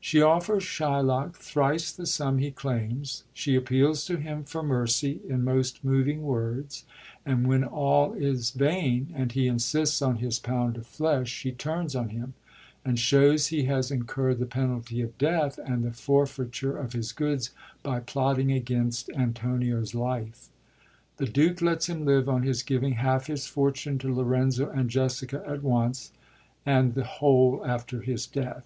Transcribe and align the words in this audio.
She 0.00 0.22
offers 0.22 0.64
Shylock 0.64 1.34
thrice 1.36 1.92
the 1.92 2.06
sum 2.06 2.38
he 2.38 2.50
claims; 2.50 3.24
she 3.34 3.54
appeals 3.56 4.06
to 4.06 4.16
him 4.16 4.42
for 4.42 4.62
mercy 4.62 5.20
in 5.28 5.44
most 5.44 5.84
moving 5.84 6.22
words; 6.22 6.86
and 7.26 7.46
when 7.46 7.62
all 7.62 8.14
is 8.14 8.52
vain, 8.52 9.12
and 9.14 9.32
he 9.32 9.46
insists 9.46 10.00
on 10.00 10.16
his 10.16 10.38
pound 10.38 10.78
of 10.78 10.86
flesh, 10.86 11.28
she 11.28 11.52
turns 11.52 11.94
on 11.94 12.08
him, 12.08 12.32
and 12.86 12.98
shows 12.98 13.48
he 13.48 13.64
has 13.64 13.90
incurd 13.90 14.38
the 14.38 14.46
penalty 14.46 15.02
of 15.02 15.18
death 15.18 15.58
and 15.62 15.84
the 15.84 15.92
forfeiture 15.92 16.78
of 16.78 16.94
his 16.94 17.12
goods 17.12 17.50
by 17.82 18.00
plotting 18.00 18.50
against 18.50 19.10
Antonio's 19.10 19.94
life. 19.94 20.48
The 21.18 21.26
Duke 21.26 21.60
lets 21.60 21.86
him 21.86 22.06
live 22.06 22.30
on 22.30 22.44
his 22.44 22.62
giving 22.62 22.94
half 22.94 23.26
his 23.26 23.46
fortune 23.46 23.98
to 23.98 24.14
Lorenzo 24.14 24.70
and 24.70 24.88
Jessica 24.88 25.42
at 25.46 25.62
once, 25.62 26.12
and 26.64 26.94
the 26.94 27.04
whole 27.04 27.62
after 27.66 28.00
his 28.00 28.26
death. 28.26 28.64